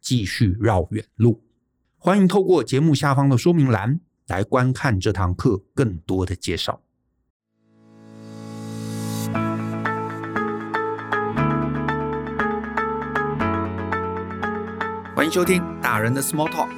[0.00, 1.42] 继续绕远路，
[1.96, 6.80] 欢迎透过节目下方的说明栏来观看这堂课更多的介绍。
[15.14, 16.68] 欢迎收听大人的 Small Talk，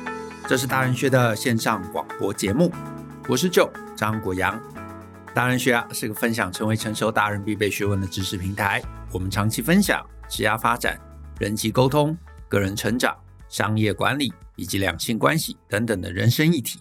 [0.48, 2.72] 这是大人学的线上广播节目，
[3.28, 4.58] 我是 Joe 张国阳。
[5.34, 8.82] 大人学啊是个分享成为成熟大人必备学问的知识平台，
[9.12, 10.98] 我们长期分享职业发展、
[11.38, 12.16] 人际沟通。
[12.50, 13.16] 个人成长、
[13.48, 16.80] 商业管理以及两性关系等等的人生议题，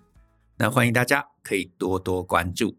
[0.58, 2.76] 那欢迎大家可以多多关注。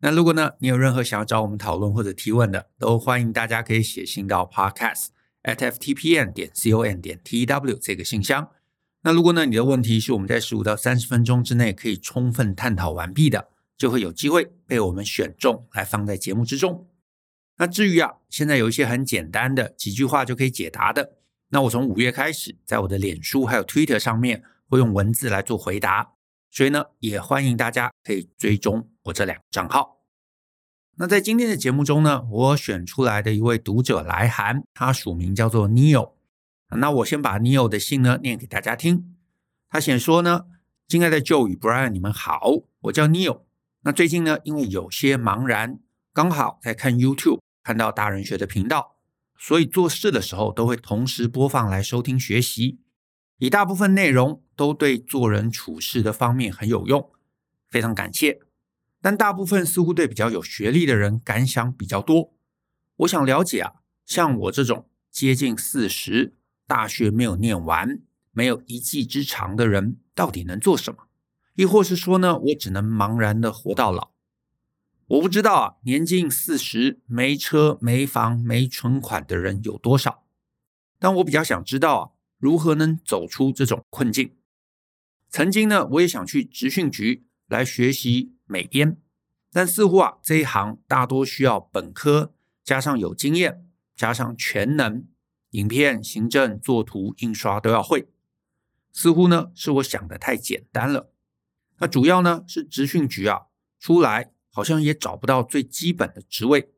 [0.00, 5.06] 那如果呢，你有任何想要找我们讨论或者提问的，都欢迎大家可以写信到 podcast
[5.44, 8.50] at ftpm 点 com 点 tw 这个信箱。
[9.02, 16.88] 那如果呢，你的问题是我们在十五到三十分钟之内可以充分探讨完毕的，就会有机会被我们选中来放在节目之中。
[17.58, 21.12] 那至于啊，现在有一些很简单的几句话就可以解答的。
[21.54, 26.14] 那我从五月开始，在我的脸书还有 Twitter 上面会用文字来做回答，
[26.50, 30.00] 所以呢，也欢迎大家可以追踪我这两个账号。
[30.96, 36.14] 那在今天的节目中呢，我选出来的一位读者来函，他署名叫做 Neo。
[36.70, 39.14] 那我先把 Neo 的信呢念给大家听。
[39.70, 40.46] 他写说呢，
[40.88, 42.50] 亲爱的 Joe 与 Brian，你们好，
[42.80, 43.42] 我叫 Neo。
[43.82, 45.78] 那最近呢，因为有些茫然，
[46.12, 48.93] 刚好在看 YouTube，看到大人学的频道。
[49.38, 52.78] 所以做事的时候都会同时播放来收听学习，
[53.38, 57.10] 一大部分内容都对做人处事的方面很有用，
[57.68, 58.40] 非常感谢。
[59.02, 62.32] 但大部分似乎对比较有学历的人感想比较多。
[62.98, 63.72] 我想了解啊，
[64.06, 66.36] 像我这种接近四十，
[66.66, 68.00] 大学没有念完，
[68.32, 71.08] 没有一技之长的人，到底能做什么？
[71.56, 74.13] 亦或是说呢，我只能茫然的活到老？
[75.06, 80.24] 我不知道啊，年近四十没车没房没存款的人有多少？
[80.98, 82.02] 但我比较想知道啊，
[82.38, 84.34] 如何能走出这种困境？
[85.28, 88.96] 曾经呢，我也想去职训局来学习美编，
[89.52, 92.32] 但似乎啊，这一行大多需要本科
[92.64, 95.04] 加上有经验，加上全能，
[95.50, 98.08] 影片、行政、作图、印刷都要会。
[98.90, 101.12] 似乎呢，是我想的太简单了。
[101.78, 103.42] 那主要呢，是职训局啊
[103.78, 104.30] 出来。
[104.54, 106.70] 好像也找不到最基本的职位，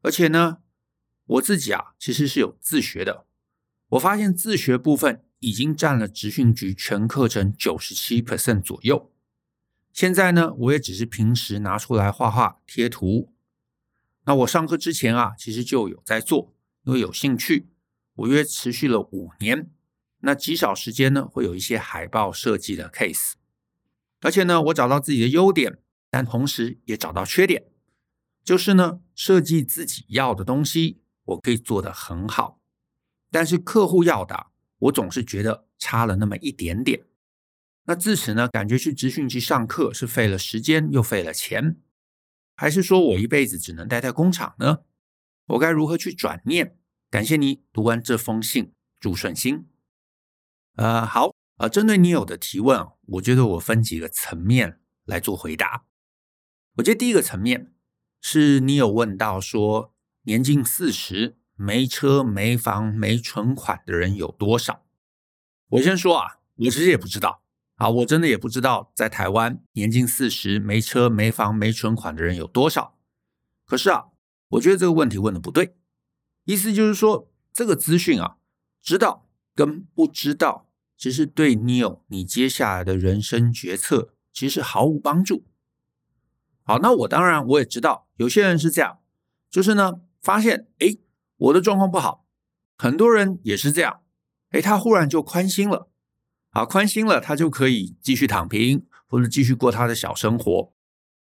[0.00, 0.62] 而且呢，
[1.26, 3.26] 我自己啊其实是有自学的。
[3.90, 9.12] 我发现自学部分已经占了职训局全课程九十七 percent 左右。
[9.92, 13.34] 现在呢，我也只是平时拿出来画画贴图。
[14.24, 17.68] 那我上课之前啊，其实就有在做，因为有兴趣。
[18.14, 19.70] 我约持续了五年，
[20.20, 23.34] 那极少时间呢，会有一些海报设计的 case。
[24.20, 25.83] 而且呢，我找到自己的优点。
[26.14, 27.64] 但同时也找到缺点，
[28.44, 32.60] 就是呢，设计自己要的东西，我可以做得很好，
[33.32, 34.46] 但是客户要的，
[34.78, 37.04] 我总是觉得差了那么一点点。
[37.86, 41.80] 那自此呢，感觉去职训去上课是费了时间又费了钱。
[42.54, 44.82] 还是说我一辈子只能待在工厂呢？
[45.46, 46.78] 我该如何去转念？
[47.10, 49.66] 感谢你读完这封信，祝顺心。
[50.76, 55.86] 呃，好，呃，针对你有的提问，我觉得我分几个层面来做回答。
[56.76, 57.72] 我觉得第一个层面
[58.20, 64.84] 是你有问到说，年近四十，没车、没房、没存款的人有多少？
[65.68, 67.42] 我先说啊，我其实也不知道。
[67.76, 72.96] 啊，我真的也不知道在台湾年近四十没车没房没存款的人有多少。
[73.64, 74.06] 可是啊，
[74.50, 75.76] 我觉得这个问题问的不对，
[76.44, 78.36] 意思就是说这个资讯啊，
[78.82, 85.44] 知道跟不知道，其实对你有你接下来的人生决策其实毫无帮助。
[86.64, 88.98] 好，那我当然我也知道有些人是这样，
[89.50, 90.98] 就是呢发现诶，
[91.36, 92.26] 我的状况不好，
[92.76, 94.00] 很多人也是这样，
[94.50, 95.90] 诶，他忽然就宽心了。
[96.50, 100.72] 啊，宽心了，他就可以继续躺平，或者继续过他的小生活。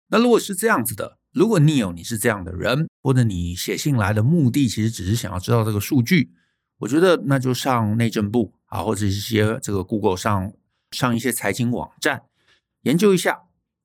[0.10, 6.31] 那如果是这样子的，如果你有你是这样的人，或者你写信来的目的其实只是想要知道这个数据，
[6.78, 10.54] 我觉得那就上内政部啊，或者一些这个 Google 上
[10.92, 12.25] 上一些财经网站
[12.84, 13.42] 研究一下，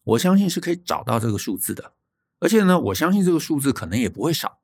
[0.09, 1.93] 我相信是可以找到这个数字的。
[2.41, 4.61] 而且呢，我相信这个数字可能也不会少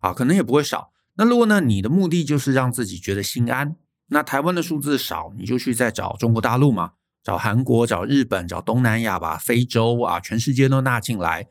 [0.00, 0.92] 啊，可能也不会少。
[1.14, 3.76] 那如果呢，你的目的就是让自己觉得心安。
[4.08, 11.48] 那台湾的数字少，你就去再找中国大陆嘛，找韩国、找日本、找东南亚吧，非洲啊，全世界都纳进来。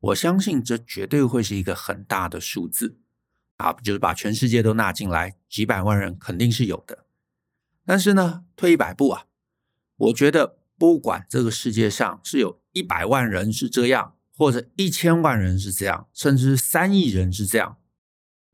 [0.00, 2.98] 我相信这绝对会是一个很大的数字
[3.56, 7.06] 啊，就是把全世界都纳进来，几百万人肯定是有的。
[7.86, 9.24] 但是呢，退一百步啊，
[9.96, 17.78] 我觉得不管这个世界上是有一百万人是这样，或者一千万人是这样，甚至三亿人是这样，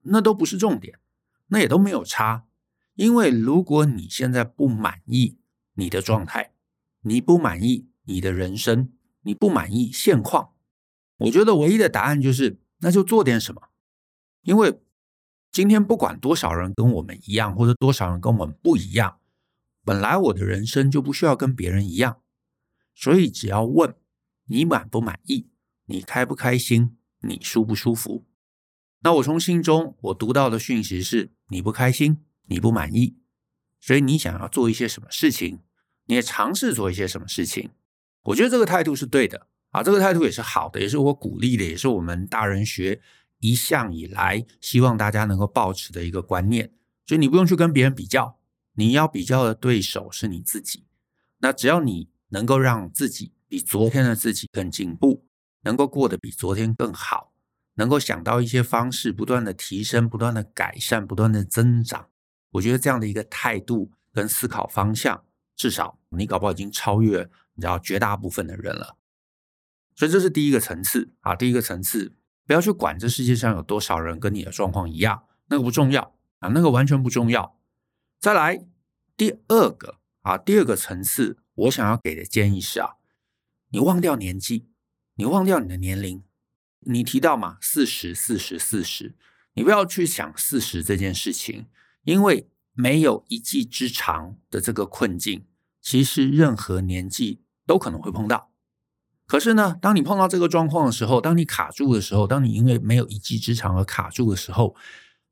[0.03, 1.00] 那都不是重点，
[1.49, 2.47] 那也都没有差。
[2.94, 5.38] 因为如果你现在不满意
[5.75, 6.53] 你的状态，
[7.03, 8.93] 你不满意你的人生，
[9.23, 10.53] 你不满意现况，
[11.17, 13.71] 我觉得唯一的答案就是，那就做点什么。
[14.43, 14.81] 因为
[15.50, 19.19] 今天不管多少人跟我们一样，或者多少人跟我们不一样，
[19.85, 22.21] 本来我的人生就不需要跟别人一样，
[22.94, 23.94] 所以只要问
[24.47, 25.50] 你满不满意，
[25.87, 28.27] 你开不开心，你舒不舒服。
[29.00, 32.25] 那我从信中我读到的讯息是，你不开心。
[32.53, 33.17] 你不满意，
[33.79, 35.61] 所以你想要做一些什么事情，
[36.06, 37.71] 你也尝试做一些什么事情。
[38.25, 43.00] 我觉得这个态度是对的啊，这个态度也是好的，也是我鼓励的，也是我们大人学
[43.38, 46.73] 一向以来希望大家能够保持的一个观念。
[47.06, 48.39] 所以你不用去跟别人比较，
[48.75, 50.87] 你要比较的对手是你自己。
[51.38, 55.26] 那只要你能够让自己比昨天的自己更进步，
[55.62, 57.32] 能够过得比昨天更好，
[57.75, 62.08] 能够想到一些方式，不断的提升，不断的改善，不断的增长。
[62.52, 65.25] 我觉得这样的一个态度跟思考方向，
[65.56, 68.96] 至少你搞不好已经超越你知道绝大部分的人了。
[69.96, 72.14] 所以这是第一个层次啊，第一个层次，
[72.46, 77.59] 不要去管这世界上有多少人跟你的状况一样，那个不重要啊，那个完全不重要。
[78.20, 78.67] 再来
[79.17, 82.96] 第二个啊，第二个层次，我想要给的建议是啊，
[83.70, 84.67] 你忘掉年纪，
[85.14, 86.22] 你忘掉你的年龄，
[86.81, 89.14] 你提到嘛，四十、四十、四十，
[89.55, 91.67] 你不要去想四十这件事情。
[92.02, 95.46] 因为没有一技之长的这个困境，
[95.81, 98.50] 其实任何年纪都可能会碰到。
[99.26, 104.77] 可是呢，当你碰到这个状况的时候，当你卡住的时候，当你因为没有一技之长而卡住的时候，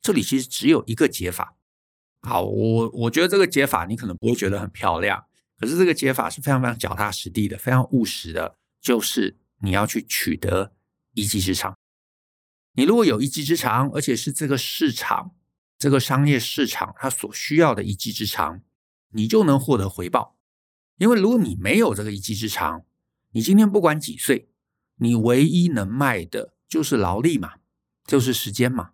[0.00, 1.54] 这里其实只有一个解法。
[2.28, 5.24] 好，我我觉得这个解法你可能不会觉得很漂亮，
[5.58, 10.74] 可是这个解法是非常非常脚踏实地的，非常务实的，就是你要去取得
[11.14, 11.76] 一技之长。
[12.74, 15.34] 你如果有一技之长，而且是这个市场。
[15.80, 18.62] 这个商业市场它所需要的一技之长，
[19.12, 20.36] 你就能获得回报。
[20.96, 22.84] 因为如果你没有这个一技之长，
[23.30, 24.48] 你今天不管几岁，
[24.96, 27.58] 你唯一能卖的就是劳力嘛，
[28.04, 28.90] 就是时间嘛。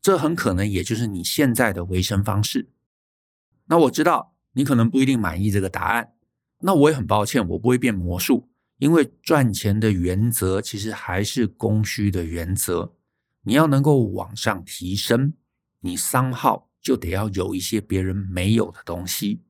[0.00, 2.70] 这很可能也就是你现在的维生方式。
[3.66, 6.14] 那我知道你可能不一定满意这个答案，
[6.60, 12.94] 那我也很抱歉，我不会变魔术，因为赚钱的原则其实还是供需的原则，
[13.42, 15.34] 你要能够往上提升。
[15.80, 19.42] 你商号就得要有一些别人没有的东西。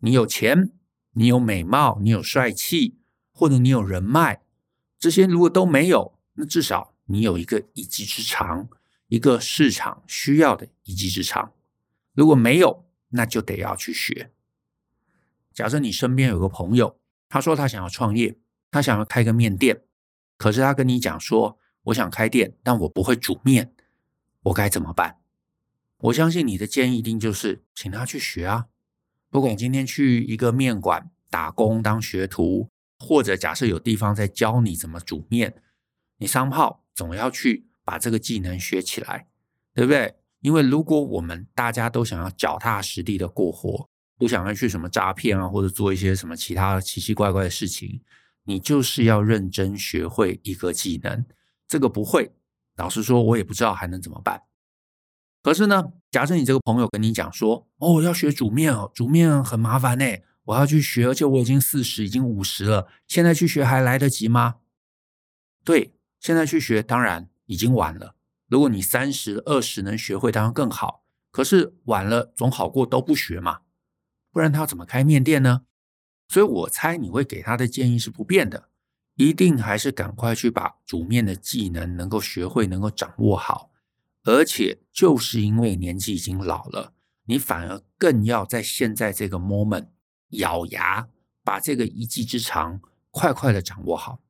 [0.00, 0.70] 你有钱，
[1.12, 2.98] 你有美貌，你有帅气，
[3.32, 4.42] 或者你有人脉，
[4.98, 8.68] 这些如果都没有，那至少你有一个一技之长，
[9.08, 11.52] 一个市场需要的一技之长。
[12.14, 14.32] 如果没有，那就得要去学。
[15.52, 16.98] 假设你身边有个朋友，
[17.28, 18.36] 他说他想要创业，
[18.70, 19.82] 他想要开个面店，
[20.36, 23.72] 可是他跟你讲说，我想开店，但我不会煮面，
[24.42, 25.18] 我该怎么办？
[25.98, 28.66] 我相信你的建议一定就是请他去学啊，
[29.30, 35.62] 不管今天去一个面馆打工当学徒，或者假设有地方在教你怎么煮面，
[36.18, 39.28] 你商炮总要去把这个技能学起来，
[39.72, 40.16] 对不对？
[40.40, 43.88] 因为如果我们大家都想要脚踏实地的过活，
[44.18, 48.02] 不想要去什么诈骗啊，或者做一些什么其他奇奇怪怪的事情，
[48.44, 51.24] 你就是要认真学会一个技能。
[51.68, 52.32] 这个不会，
[52.76, 54.42] 老实说，我也不知道还能怎么办。
[55.42, 60.04] 可是呢，假设你这个朋友跟你讲说，哦，要学煮面哦，煮面很麻烦呢，
[60.44, 64.56] 我要去学，而且我已经四十，已经五十了，现在去学还来得及吗？
[65.64, 68.14] 对，现在去学当然已经晚了。
[68.46, 71.04] 如果你三十、二十能学会，当然更好。
[71.32, 73.60] 可是晚了总好过都不学嘛，
[74.30, 75.62] 不然他怎么开面店呢？
[76.28, 78.70] 所以我猜你会给他的建议是不变的，
[79.16, 83.70] 一定还是赶快去把煮面的技能能够学会，能够掌握好。
[84.24, 86.94] 而且就是因为年纪已经老了，
[87.26, 89.88] 你反而更要在现在这个 moment
[90.30, 91.08] 咬牙
[91.44, 94.20] 把这个一技之长快快的掌握好。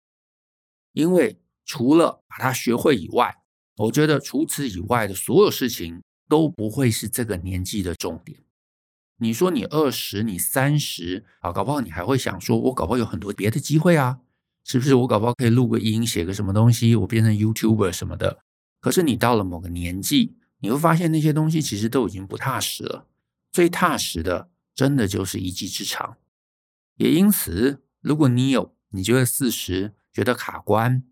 [0.93, 3.37] 因为除了把它学会以外，
[3.77, 8.39] 我觉得除此以外的所有事情都不会是这个年纪的重点。
[9.19, 14.21] 你说你二十，你三十啊，搞不好你还会想说，我搞不好有很多别的机会啊，
[14.63, 14.95] 是不是？
[14.95, 18.41] 我搞不好可以录个音，写个什么东西，我变成 YouTuber 什么的。
[18.81, 23.09] 可是你到了某个年纪，你会发现那些东西其实都已经不踏实了。
[23.51, 26.19] 最踏实的，真的就是一技之长。
[26.97, 31.03] 也因此，如果你有你觉得四十觉得卡关，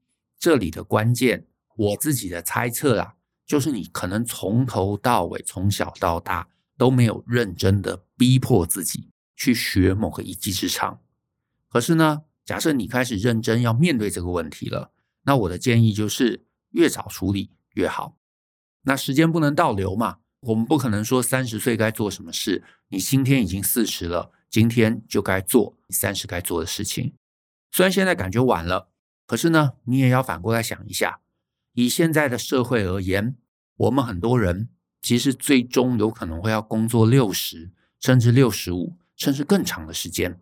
[0.44, 1.46] 这里的关键。
[1.74, 3.14] 我自己的猜测啊，
[3.46, 6.46] 就是你可能从头到尾，从小到大
[6.76, 11.00] 都没有认真的逼迫自己去学某个一技之长。
[11.70, 18.18] 可是呢，假设你开始认真要面对这个问题了，那我的建议就是越早处理越好。
[18.82, 27.14] 那时间不能倒流嘛，我们不可能说三十岁该做什么事，你今天已经四十了，今天就该做你三十该做的事情。
[27.72, 28.90] 虽然现在感觉晚了，
[29.26, 31.20] 可是呢，你也要反过来想一下。
[31.72, 33.36] 以现在的社会而言，
[33.76, 34.68] 我们很多人
[35.02, 40.38] 其实最终有可能会要工作六十，甚至六十五，甚至更长的时间。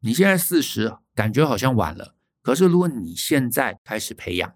[0.00, 2.14] 你现在四十，感觉好像晚了。
[2.42, 4.54] 可是如果你现在开始培养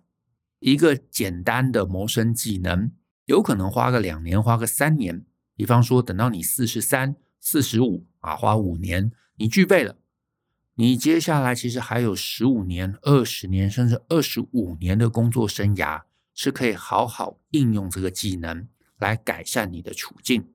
[0.61, 2.93] 一个简单的谋生技能，
[3.25, 5.25] 有可能花个两年，花个三年。
[5.57, 9.97] 比方说，等到你四十三、四十五啊，花五年，你具备了。
[10.81, 20.55] 你接下来其实还有十五年、二十年，甚至二十五年的工作生涯，是可以好好应用这个技能来改善你的处境。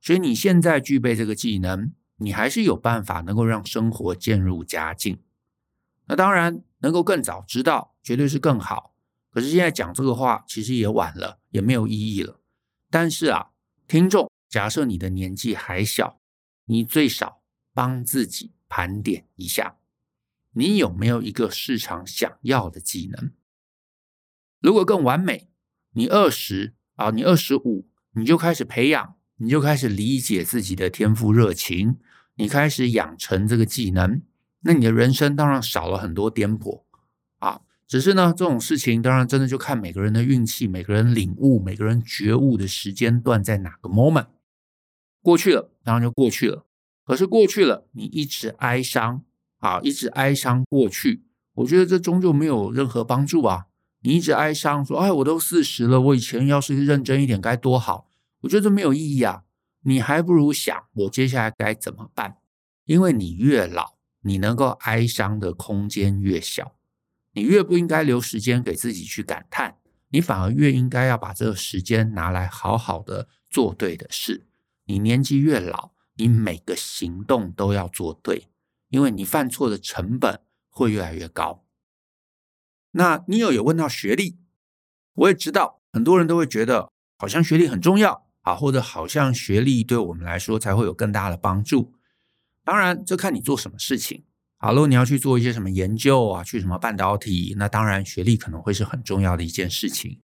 [0.00, 5.18] 所以你现在具备这个技能，你还是有办法能够让生活渐入佳境。
[6.06, 8.94] 那当然，能够更早知道，绝对是更好。
[9.32, 12.38] 可是现在讲这个话，其实也晚了，也没有意义了。
[12.88, 13.48] 但是啊，
[13.88, 16.20] 听众，假设你的年纪还小，
[16.66, 17.42] 你最少
[17.74, 18.52] 帮自己。
[18.68, 19.76] 盘点一下，
[20.52, 23.32] 你有没有一个市场想要的技能？
[24.60, 25.48] 如果更完美，
[25.92, 31.96] 你二十啊，你二十五，你就开始培养，你就开始理解自己的天赋热情，
[32.34, 34.22] 你开始养成这个技能，
[34.60, 36.84] 那你的人生当然少了很多颠簸
[37.38, 37.62] 啊。
[37.86, 44.26] 只是呢，这种事情当然真的就看每个人的运气，每个人领悟，每个人觉悟的时间段在哪个 moment。
[45.22, 46.66] 过去了，当然就过去了。
[47.08, 49.24] 可是过去了，你一直哀伤
[49.60, 51.22] 啊，一直哀伤过去，
[51.54, 53.68] 我觉得这终究没有任何帮助啊！
[54.02, 58.10] 你一直哀伤说：“哎，我都四十了，我以前要是认真一点该多好。”
[58.42, 59.44] 我觉得这没有意义啊！
[59.84, 62.36] 你还不如想我接下来该怎么办？
[62.84, 66.76] 因为你越老，你能够哀伤的空间越小，
[67.32, 69.78] 你越不应该留时间给自己去感叹，
[70.10, 74.46] 你反而越应该要把这个时间拿来好好的做对的事。
[74.84, 78.48] 你年纪越老，你每个行动都要做对，
[78.88, 81.64] 因为你犯错的成本会越来越高。
[82.90, 84.38] 那你有有问到学历，
[85.14, 91.94] 我也知道很多人都会觉得好像学历很重要啊，或者好像学历对我们来说才会有更大的帮助。
[92.64, 94.24] 当然，这看你做什么事情。
[94.56, 100.20] 好，如果你要去做一些什么研究啊，去什么半导体，那当然学历可能会是很重要的一件事情。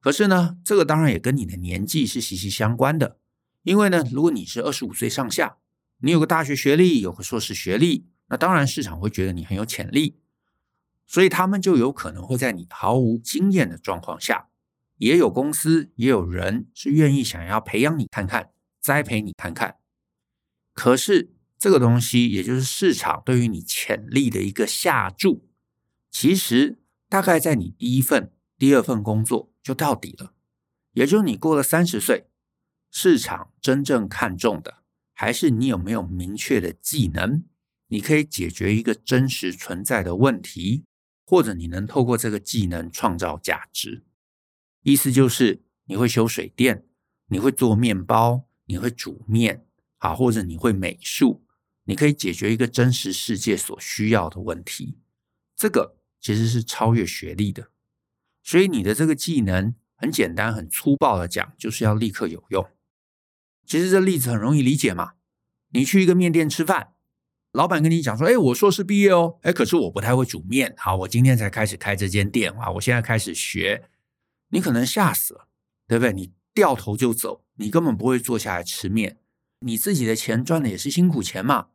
[0.00, 3.18] 可是呢，这个当然也跟你的年纪是息息相关的。
[3.66, 5.56] 因为呢，如果你是二十五岁上下，
[5.98, 10.20] 你有个大学学历，有个硕士学历，那当然市场会觉得你很有潜力，
[11.04, 14.50] 所以他们就有可能会在你毫无经验的状况下，
[14.98, 19.78] 也有公司也有人是愿意想要培养你看看，栽培你看看。
[20.72, 25.48] 可是这个东西，也就是市场对于你潜力的一个下注，
[26.08, 30.34] 其实大概在你第一份、第二份工作就到底了，
[30.92, 32.28] 也就是你过了三十岁。
[32.98, 34.78] 市场真正看重的，
[35.12, 37.44] 还是你有没有明确的技能，
[37.88, 40.86] 你可以解决一个真实存在的问题，
[41.26, 44.06] 或者你能透过这个技能创造价值。
[44.80, 46.86] 意思就是你会修水电，
[47.28, 49.66] 你会做面包，你会煮面，
[49.98, 51.44] 啊，或者你会美术，
[51.84, 54.96] 你可以解决一个真实世界所需要的问题。
[55.54, 57.70] 这个其实是超越学历的。
[58.42, 62.66] 所以你的这个技能很简单、很粗暴的讲，就是要立刻有用。
[63.66, 65.12] 其实这例子很容易理解嘛。
[65.70, 66.92] 你去一个面店吃饭，
[67.52, 73.88] 老板跟你讲说：“哎，我硕士毕业哦，哎，可是我不太会煮面，好，我今天才开始开这间店啊，我现在开始学。”
[74.50, 75.48] 你可能吓死了，
[75.88, 76.12] 对不对？
[76.12, 79.18] 你掉头就走，你根本不会坐下来吃面。
[79.60, 81.66] 你自己的钱赚的也是辛苦钱嘛，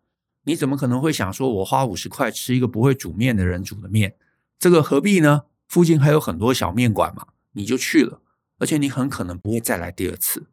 [0.45, 4.15] 你怎么可能会想说我花五十块吃一个不会煮面的人煮的面？
[4.57, 5.43] 这个何必呢？
[5.67, 8.21] 附近还有很多小面馆嘛，你就去了，
[8.59, 10.47] 而且你很可能不会再来第二次。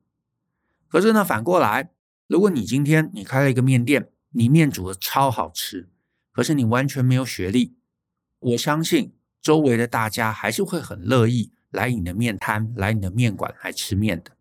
[0.88, 1.90] 可是呢，反过来，
[2.26, 5.88] 如果你今天你开了一个面店，你面煮的超好吃，
[6.32, 7.76] 可是你完全没有学历，
[8.40, 14.36] 我相信周围的大家还是会很乐意来你的面摊、来你的面馆来吃面的。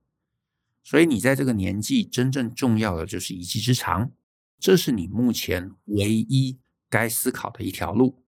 [0.84, 4.12] 所以你在这个年纪，真正重要的就是一技之长，
[4.58, 8.24] 这是你目前唯一该思考的一条路。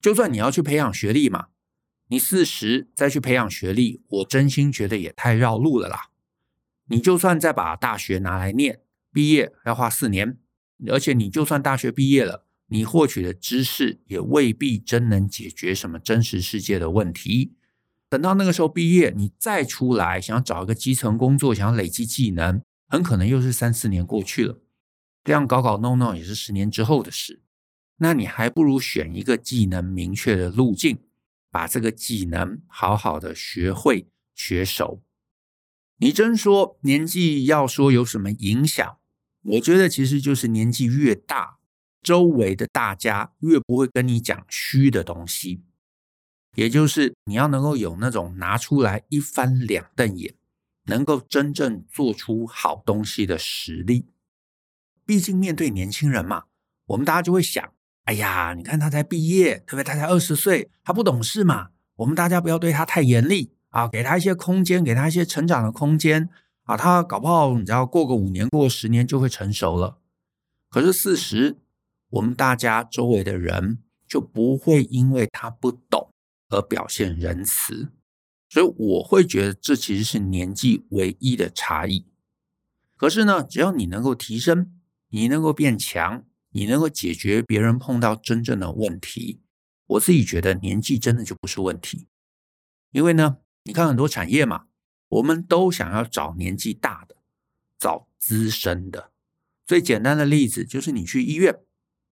[0.00, 1.48] 就算你要去培养学历嘛，
[2.08, 6.07] 你四十再去培养学历，我真心觉得也太绕路了啦。
[6.88, 8.80] 你就算再把大学拿来念，
[9.12, 10.38] 毕业要花四年，
[10.88, 17.54] 而且你就算大学毕业了，你获取的知识也未必真能解决什么真实世界的问题。
[18.08, 24.58] 等到那个时候毕业，你再出来想要找一个基层工作，想要累积技能，很可能又是三四年过去了。
[25.24, 27.42] 这样搞搞弄弄也是十年之后的事。
[27.98, 30.98] 那你还不如选一个技能明确的路径，
[31.50, 35.02] 把这个技能好好的学会学熟。
[35.98, 38.98] 你真说年纪要说有什么影响？
[39.42, 41.58] 我觉得其实就是年纪越大，
[42.02, 45.62] 周围的大家越不会跟你讲虚的东西，
[46.54, 50.34] 也就是你要能够有那种拿出来一翻两瞪眼，
[50.84, 54.06] 能够真正做出好东西的实力。
[55.04, 56.44] 毕竟面对年轻人嘛，
[56.86, 57.72] 我们大家就会想。
[58.04, 59.84] 哎呀，你看他才毕业，对不对？
[59.84, 61.70] 他才二十岁，他不懂事嘛。
[61.96, 66.28] 我们大家不要对他太严厉啊，给他一些空间，给他一些成长的空间
[66.64, 66.76] 啊。
[66.76, 69.98] 他搞不好，你知道，过个五年，过十年就会成熟了。
[70.68, 71.58] 可是四十，
[72.10, 76.10] 我们大家周围的人就不会因为他不懂
[76.48, 77.92] 而表现仁慈，
[78.48, 82.06] 所以我会觉得这其实是年纪唯一的差异。
[82.96, 84.72] 可是呢，只要你能够提升，
[85.10, 86.24] 你能够变强。
[86.50, 89.42] 你能够解决别人碰到真正的问题，
[89.86, 92.08] 我自己觉得年纪真的就不是问题。
[92.90, 93.36] 因为呢，
[93.68, 94.64] 你看很多产业嘛，
[95.08, 97.16] 我们都想要找年纪大的，
[97.78, 99.12] 找资深的。
[99.66, 101.54] 最简单的例子就是你去医院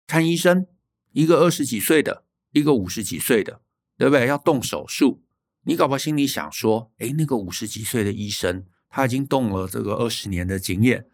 [0.07, 0.65] 看医生，
[1.11, 3.59] 一个二十几岁的，一个五十几岁的，
[3.97, 4.27] 对不对？
[4.27, 5.25] 要动手术，
[5.65, 11.05] 你搞不好心里想说，诶，那个五十几岁的医生他已经动了这个二十年的经验，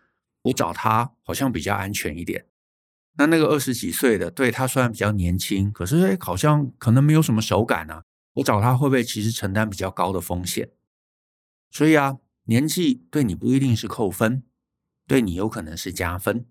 [0.43, 2.45] 我找他好像比较安全一点。
[3.17, 8.03] 那那个二十几岁的，对，他虽然比较年轻，可是诶好像可能没有什么手感啊。
[8.37, 10.71] 我找他会不会其实承担比较高的风险？
[11.71, 14.43] 所以啊，年纪对你不一定是扣分，
[15.07, 16.45] 对你有可能是加分。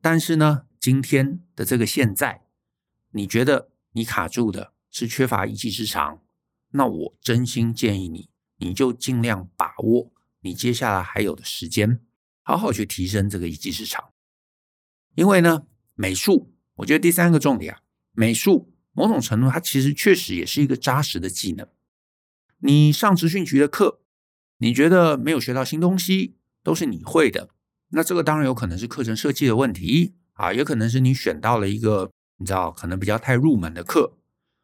[0.00, 2.46] 但是呢，今天的这个现在，
[3.10, 6.22] 你觉得你卡住的是缺乏一技之长，
[6.70, 12.00] 那我真心建议你，你就尽量把握你接下来还有的时间，
[12.42, 14.12] 好好去提升这个一技之长。
[15.14, 21.66] 因为呢，美术，我觉得第三个重点啊，美术某种程度它其实确实也是一个扎实的技能。
[22.58, 24.00] 你上职训局的课，
[24.58, 27.50] 你觉得没有学到新东西，都是你会的，
[27.90, 34.18] 那这个当然有可能是课程设计的问题啊，也可能是你选到了一个你知道可能比较太入门的课。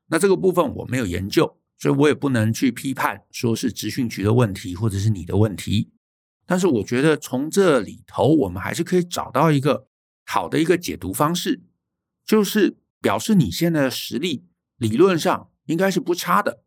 [0.09, 5.91] 那这个部分我没有研究，所以我也不能去批判说是职训局的问题或者是你的问题。
[6.47, 9.87] 但是我觉得从这里头，我们还是可以找到一个。
[10.31, 11.62] 好的一个解读方式，
[12.23, 16.65] 就是表示你现在的实力理论上应该是不差的，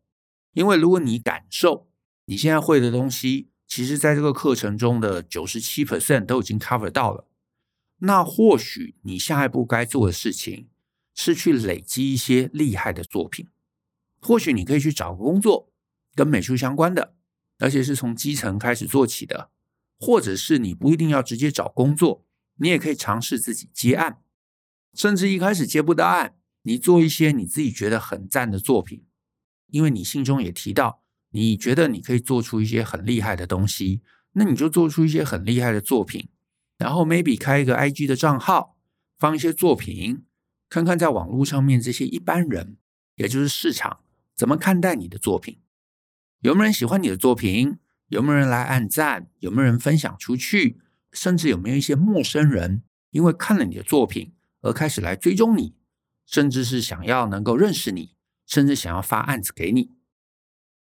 [0.52, 1.88] 因为如果你感受
[2.26, 7.28] 你现在会的东西，其实在这个课程中的九十七 percent 都已经 cover 到了，
[7.98, 10.68] 那或许你下一步该做的事情
[11.14, 13.48] 是去累积一些厉害的作品，
[14.20, 15.72] 或许你可以去找个工作
[16.14, 17.14] 跟美术相关的，
[17.58, 19.50] 而且是从基层开始做起的，
[19.98, 22.26] 或者是你不一定要直接找工作。
[22.56, 24.21] 你也可以尝试自己接案，
[24.94, 29.04] 甚至一开始接不到案，你做一些你自己觉得很赞的作品，
[29.68, 34.02] 因为你信中也提到，你觉得你可以做出一些很厉害的东西，
[34.32, 36.28] 那你就做出一些很厉害的作品，
[36.78, 38.76] 然后 maybe 开一个 IG 的账号，
[39.18, 40.24] 放一些作品，
[40.68, 42.76] 看看在网络上面这些一般人
[43.16, 44.00] 也就是市场
[44.34, 45.58] 怎么看待你的作品？
[46.40, 47.78] 有没有人喜欢你的作品？
[48.08, 49.30] 有没有人来按赞？
[49.38, 50.78] 有没有人分享出去？
[51.12, 55.76] 甚至有没有一些陌生人因为看了你的作品而开始来追踪你，
[56.24, 59.92] 甚至是想要能够认识你，甚至想要发案子给你？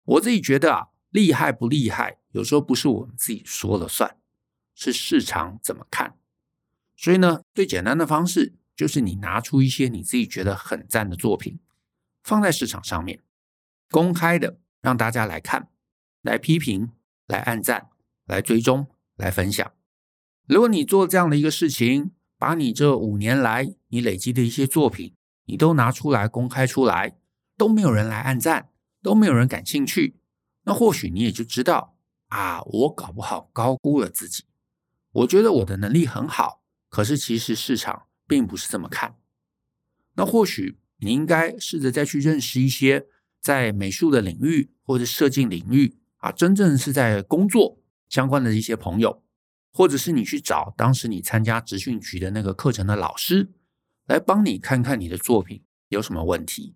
[0.03, 4.17] 我自己觉得啊，厉害不厉害，有时候不是我们自己说了算，
[4.73, 6.17] 是市场怎么看。
[6.95, 11.59] 所以呢，最简单的方式就是你拿出一些你自己觉得很赞的作品，
[12.23, 13.21] 放在市场上面，
[13.89, 14.59] 公开的。
[14.79, 15.69] 让大家来看、
[16.21, 16.91] 来批评、
[17.25, 17.89] 来按赞、
[18.25, 19.73] 来追踪、来分享。
[20.45, 27.17] 如果你做这样的一个事情，把你这五年来你累积的一些作品，你都拿出来公开出来，
[27.57, 28.69] 都没有人来按赞，
[29.01, 30.19] 都没有人感兴趣，
[30.63, 31.97] 那或许你也就知道
[32.27, 34.45] 啊，我搞不好高估了自己。
[35.11, 39.17] 我觉得我的能力很好，可是其实市场并不是这么看。
[40.15, 43.07] 那或许你应该试着再去认识一些。
[43.39, 49.23] 在美术的领域或者设计领域啊，真正是在工作相关的一些朋友，
[49.77, 53.51] 或者是你去找当时你参加职训局的那个课程的老师，
[54.07, 56.75] 来帮你看看你的作品有什么问题。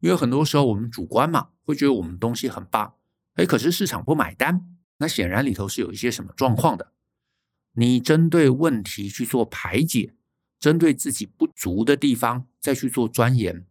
[0.00, 2.96] 因为很多时候我们主观嘛，会觉得我们东西很棒，
[3.36, 4.66] 哎，可是市场不买单，
[4.98, 6.92] 那显然里头是有一些什么状况的。
[7.76, 10.12] 你针对问题去做排解，
[10.60, 13.64] 针对自己不足的地方再去做钻研，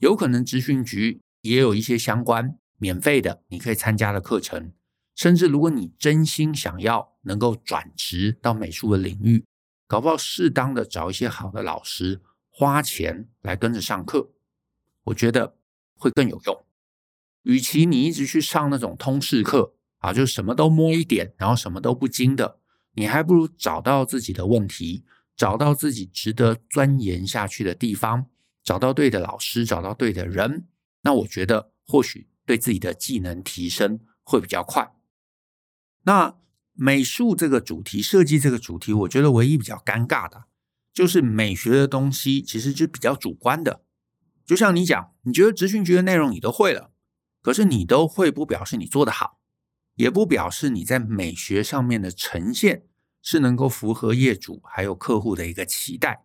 [0.00, 1.22] 有可能职训局。
[1.40, 4.72] 也有一些相关免费的，你可以参加的课程。
[5.16, 9.44] 甚至如果你真心想要能够转职到美术的领域，
[9.88, 14.30] 搞不好适当的找一些好的老师，花钱来跟着上课，
[15.04, 15.56] 我觉得
[15.96, 16.64] 会更有用。
[17.44, 22.58] 与其你一直去上那种通识课啊，就什么都摸一点，然后什么都不精的，
[22.92, 28.26] 你还不如找到自己的问题，找到自己值得钻研下去的地方，
[28.62, 30.66] 找到对的老师，找到对的人。
[31.02, 34.92] 那我觉得或许对自己的技能提升会比较快。
[36.06, 36.36] 那
[36.72, 40.46] 美术这个主题，设计这个主题，我觉得唯一比较尴尬的，
[40.92, 43.82] 就是美学的东西其实就比较主观的。
[44.46, 46.90] 就像你讲，你觉得职训局的内容你都会了，
[47.42, 49.38] 可是你都会不表示你做得好，
[49.94, 52.86] 也不表示你在美学上面的呈现
[53.20, 56.24] 是能够符合业主还有客户的一个期待。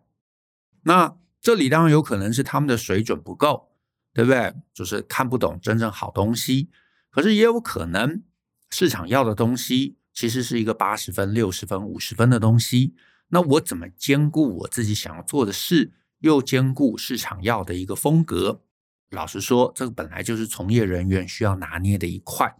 [0.84, 3.68] 那这里当然有可能是他们的水准不够。
[4.14, 4.54] 对不对？
[4.74, 6.68] 就是看不懂真正好东西，
[7.08, 8.22] 可是也有可能
[8.72, 12.94] 市场要的东西其实是一个八十分、六十分、五十分的东西。
[13.28, 18.62] 那我怎么兼顾我自己想要做的事，又兼顾市场要的一个风格？
[19.10, 22.56] 老实说，这个本来就是从业人员需要拿捏的一块。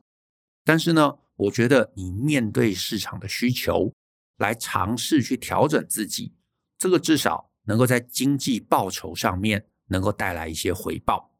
[0.64, 3.94] 但是呢，我觉得你面对市场的需求，
[4.37, 6.35] 来尝试去调整自己，
[6.79, 11.33] 这个至少能够在经济报酬上面能够带来一些回报。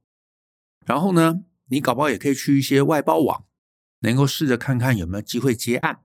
[0.87, 3.45] 然后呢，你搞不好也可以去一些外包网，
[4.03, 6.01] 能够试着看看有没有机会接案。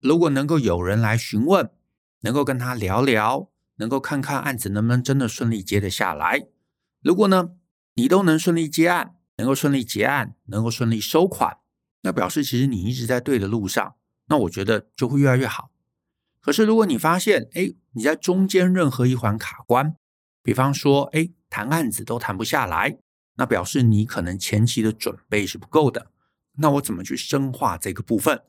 [0.00, 1.70] 如果能够有人来询问，
[2.20, 6.46] 能够跟他聊聊，能够看看案子能不能真的顺利接得下来。
[7.02, 7.50] 如果呢，
[7.94, 11.58] 你都能顺利接案，能够顺利结案，能够顺利收款，
[12.02, 13.94] 那表示其实你一直在对的路上。
[14.26, 15.70] 那我觉得就会越来越好。
[16.40, 19.96] 可是如果你发现，哎，你在中间任何一环卡关，
[20.42, 22.98] 比方说，哎，谈案子都谈不下来。
[23.36, 26.12] 那表示你可能前期的准备是不够的，
[26.56, 28.42] 那我怎么去深化这个部分？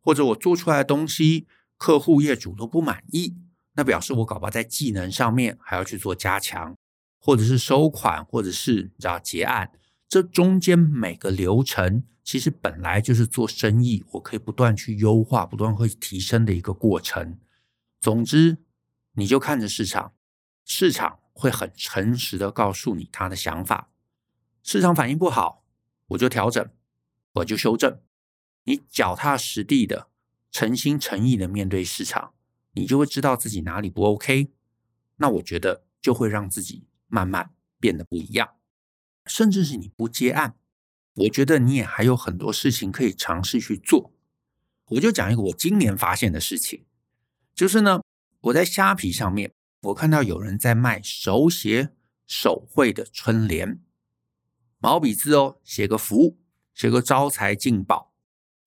[0.00, 3.36] 或者我做出来的东西，客户业主都不满意，
[3.74, 6.76] 那表示我搞不好在技能上面还要去做加强，
[7.20, 9.70] 或者是收款，或者是你知道结案，
[10.08, 17.38] 这中间每个流程其实本来就是做生意，我可以不断去优化，不断会提升的一个过程。
[18.00, 18.58] 总之，
[19.14, 20.12] 你就看着市场，
[20.64, 23.90] 市场会很诚实的告诉你他的想法。
[24.62, 25.64] 市场反应不好，
[26.08, 26.68] 我就调整，
[27.34, 28.00] 我就修正。
[28.64, 30.08] 你脚踏实地的、
[30.50, 32.34] 诚心诚意的面对市场，
[32.72, 34.52] 你就会知道自己哪里不 OK。
[35.16, 38.56] 那我觉得就会让自己慢慢变得不一样。
[39.26, 40.56] 甚至是你不接案，
[41.14, 44.12] 我觉得你也还有很多事情可以尝试去做。
[44.86, 46.84] 我就讲一个我今年发现的事情，
[47.54, 48.02] 就是呢，
[48.40, 51.90] 我在虾皮上面，我看到有人在卖手写
[52.26, 53.80] 手绘的春联。
[54.78, 56.38] 毛笔字哦，写个福，
[56.74, 58.12] 写个招财进宝，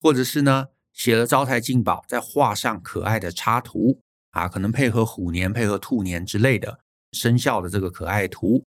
[0.00, 6.80] 或者是呢，写了招财进宝，再画上可爱的插图啊，可能配合虎年、配合兔年之类的
[7.12, 8.64] 生肖的这个可爱图。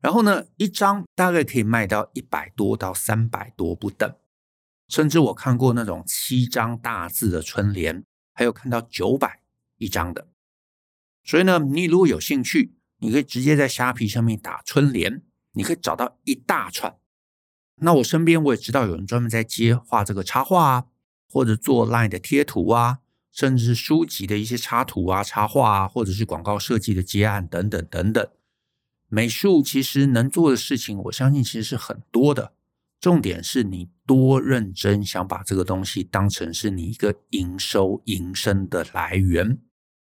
[0.00, 4.14] 然后呢，一张大概可以卖到一百多到三百多不等，
[4.88, 9.42] 甚至我看过那种七张大字的春联，还有看到九百
[9.78, 10.28] 一张的。
[11.24, 15.22] 所以呢，你如果有兴趣，你可以直接在虾皮上面打春联。
[15.54, 16.96] 你可以找到一大串
[17.84, 20.84] 那我身边我也知道有人专门在接画这个插画啊，
[21.28, 23.00] 或者做 LINE 的贴图啊，
[23.32, 28.28] 甚至是书籍的一些插图啊、插画啊，或者是广告设计的接案等等等等。
[29.08, 32.54] 美术其实能做的事情，我相信其实是很多的。
[33.00, 39.58] 重点是你多认真，想把这个东西当成是你一个营收、营生的来源。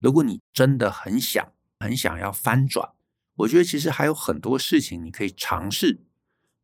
[0.01, 2.91] 如果你真的很想、很想要翻转，
[3.37, 6.01] 我觉得其实还有很多事情你可以尝试。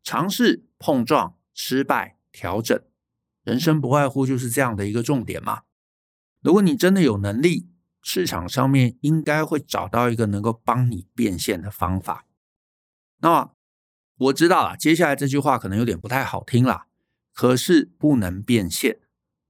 [0.02, 2.80] 尝试碰撞、失败、调整，
[3.42, 5.62] 人生不外乎就是这样的一个重点嘛。
[6.40, 7.68] 如果你真的有能力，
[8.00, 12.26] 市场上面应该会找到一个能够帮你变现的方法。
[13.20, 13.50] 那
[14.18, 16.86] 我知道了，接下来这句话可能有点不太好听啦。
[17.34, 19.00] 可是不能变现，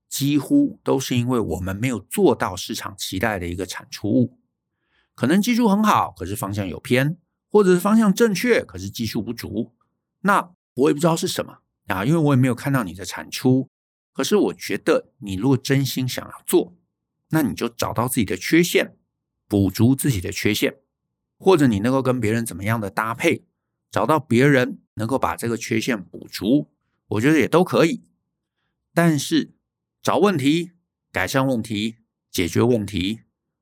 [0.09, 4.39] 几乎都是因为我们没有做到市场期待的一个产出物。
[5.15, 7.19] 可能技术很好，可是方向有偏，
[7.51, 9.75] 或者是方向正确，可是技术不足。
[10.21, 13.69] 那我也不知道是什么啊，因为我也没有看到你的产出。
[14.13, 16.77] 可是我觉得，你如果真心想要做，
[17.29, 18.97] 那你就找到自己的缺陷，
[19.47, 20.79] 补足自己的缺陷，
[21.39, 23.45] 或者你能够跟别人怎么样的搭配，
[23.91, 26.69] 找到别人能够把这个缺陷补足，
[27.07, 28.03] 我觉得也都可以。
[28.93, 29.55] 但是
[30.03, 30.73] 找问题、
[31.13, 31.99] 改善问题、
[32.31, 33.21] 解决问题，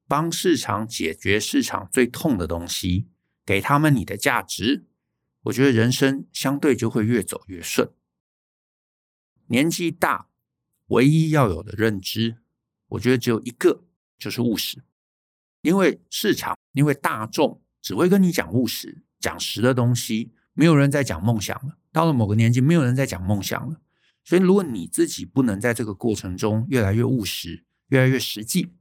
[0.09, 3.09] 帮市场解决市场最痛的东西，
[3.45, 4.87] 给他们你的价值。
[5.47, 7.93] 我觉得人生相对就会越走越顺。
[9.47, 10.29] 年纪大，
[10.89, 12.39] 唯一要有的认知，
[12.89, 13.85] 我觉得只有一个，
[14.19, 14.83] 就是务实。
[15.63, 21.79] 因为市场，因为大众只会跟你讲务实、讲实的东西，没有人在讲梦想了。
[21.93, 23.81] 到了某个年纪，没有人在讲梦想了。
[24.25, 28.73] 所以，如果你自己不能在这个过程中越来越务实、越来越实际，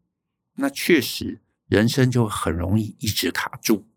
[0.56, 3.88] 那确实人生就很容易一直卡住。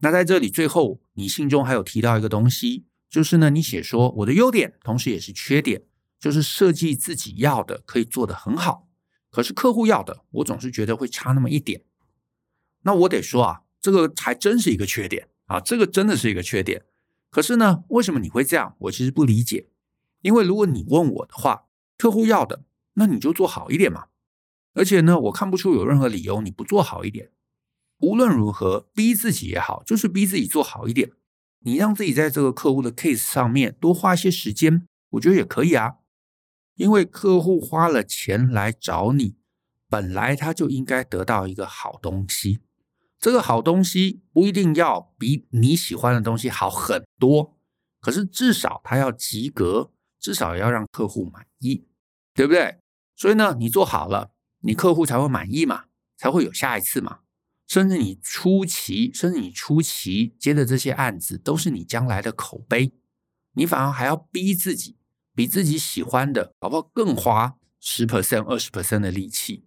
[0.00, 5.84] 那在这里，最后你信中还有提到一个东西，就是呢，你写说我的优点，同时也是缺点，
[6.18, 8.88] 就是设计自己要的可以做得很好，
[9.30, 11.82] 可是客户要的，我总是觉得会差那么一点。
[12.82, 16.84] 那我得说啊，这个还真是一个缺点啊，这个真的是一个缺点。
[17.30, 18.76] 可是呢，为什么你会这样？
[18.80, 19.68] 我其实不理解。
[20.22, 24.06] 因为如果你问我的话，客户要的，那你就做好一点嘛。
[24.74, 27.30] 而且呢，我看不出有任何理由你不做好一点。
[28.00, 31.12] 无论如何，逼自己也好，就是逼自己做好一点。
[31.60, 35.96] 你让自己在这个客户的 case 上面多花一些时间，我觉得也可以啊。
[36.74, 39.36] 因为客户花了钱来找你，
[39.88, 42.60] 本来他就应该得到一个好东西。
[43.18, 47.56] 这个好东西不一定要比你喜欢的东西好很多，
[48.00, 51.86] 可是至少他要及格，至少要让客户满意，
[52.34, 52.78] 对不对？
[53.16, 54.30] 所以呢，你做好了，
[54.60, 55.86] 你客户才会满意嘛，
[56.18, 57.20] 才会有下一次嘛。
[57.66, 62.92] 甚至你初期，甚至你初期接的这些案子，都是你将来的口碑。
[63.54, 64.96] 你反而还要逼自己，
[65.34, 66.90] 比自己喜欢的，好不好？
[66.92, 69.64] 更花十 percent、二十 percent 的力气。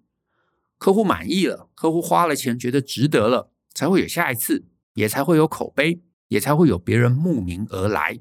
[0.77, 8.19] 客户满意了，客户花了钱，觉得值得了，才会有下一次，也才会有口碑，也才会有别人慕名而来。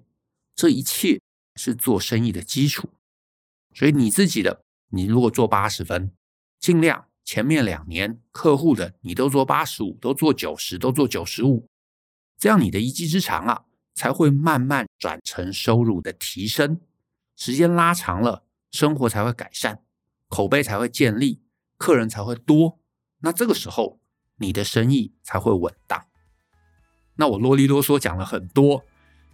[0.56, 1.20] 这一切
[1.54, 2.88] 是做生意的基础。
[3.74, 6.10] 所以你自己的，你如果做八十分，
[6.58, 7.07] 尽量。
[7.28, 11.68] 前面两年客户的你都做八十五，都做九十，都做九十五，
[12.38, 13.64] 这样你的一技之长啊，
[13.94, 16.80] 才会慢慢转成收入的提升。
[17.36, 19.82] 时间拉长了，生活才会改善，
[20.30, 21.42] 口碑才会建立，
[21.76, 22.80] 客人才会多。
[23.18, 24.00] 那这个时候
[24.38, 26.02] 你的生意才会稳当。
[27.16, 28.82] 那我啰里啰嗦讲了很多，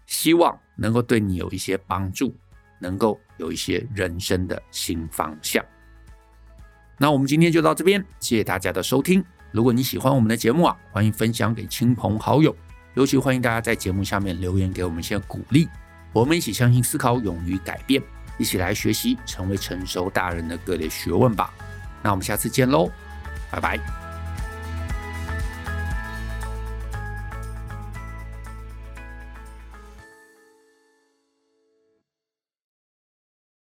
[0.08, 2.34] 希望能够对你有一些帮助，
[2.80, 5.64] 能够有一些人生的新方向。
[6.96, 9.24] 那我们今天就到这边，谢谢大家的收听。
[9.50, 12.54] 如果你喜欢我们的节目啊，欢迎分享给亲朋好友，
[12.94, 15.68] 尤其欢迎大家在节目下面留言给我们一些鼓励。
[16.12, 18.02] 我们一起相信、思考、勇于改变，
[18.38, 21.52] 一起来学习，成为成熟大人的各类学问吧。
[22.02, 22.90] 那我们下次见喽，
[23.50, 24.03] 拜拜。